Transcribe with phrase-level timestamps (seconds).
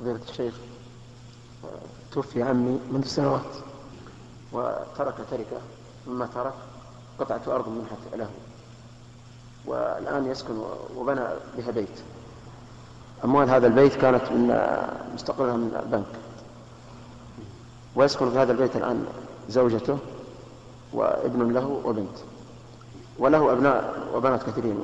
[0.00, 0.54] فضيلة الشيخ.
[2.12, 3.42] توفي عمي منذ سنوات
[4.52, 5.60] وترك تركة.
[6.06, 6.54] مما ترك
[7.18, 8.30] قطعة أرض منحت له.
[9.66, 10.62] والآن يسكن
[10.96, 11.26] وبنى
[11.56, 12.02] بها بيت.
[13.24, 14.46] أموال هذا البيت كانت من
[15.14, 16.20] مستقرها من البنك.
[17.96, 19.06] ويسكن في هذا البيت الآن
[19.48, 19.98] زوجته
[20.92, 22.16] وابن له وبنت.
[23.18, 24.80] وله أبناء وبنات كثيرين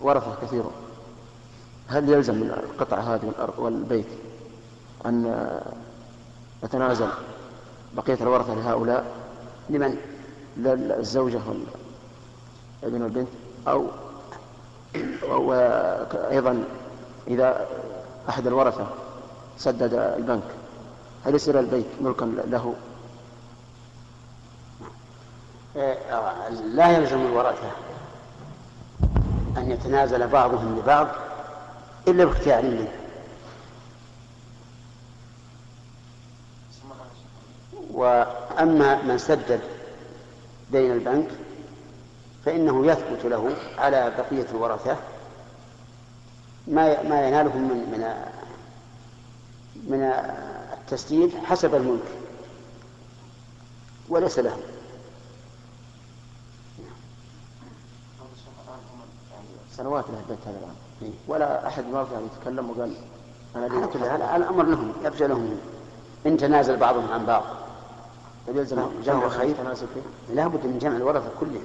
[0.00, 0.72] ورثة كثيرون
[1.90, 4.06] هل يلزم من القطعة هذه والأرض والبيت
[5.06, 5.34] أن
[6.64, 7.08] نتنازل
[7.96, 9.04] بقية الورثة لهؤلاء
[9.70, 9.96] لمن؟
[10.56, 11.40] للزوجة
[12.82, 13.28] والابن والبنت
[13.68, 13.86] أو
[15.22, 16.64] وأيضا
[17.28, 17.66] إذا
[18.28, 18.86] أحد الورثة
[19.58, 20.42] سدد البنك
[21.26, 22.74] هل يصير البيت ملكا له؟
[26.74, 27.70] لا يلزم الورثة
[29.56, 31.08] أن يتنازل بعضهم لبعض
[32.08, 32.88] إلا باختيار منه
[37.90, 39.60] وأما من سدد
[40.72, 41.28] دين البنك
[42.44, 44.96] فإنه يثبت له على بقية الورثة
[46.66, 48.14] ما ما ينالهم من من
[49.88, 50.02] من
[50.72, 52.04] التسديد حسب الملك
[54.08, 54.56] وليس له
[59.76, 61.10] سنوات له البيت هذا إيه.
[61.28, 62.94] ولا أحد ما يعني يتكلم وقال
[63.56, 65.58] أنا على كل حال الأمر لهم يرجى لهم.
[66.26, 67.42] إن تنازل بعضهم عن بعض.
[68.48, 70.34] يلزم جمع الخير تنازل فيه.
[70.34, 71.64] لابد من جمع الورثة كلهم.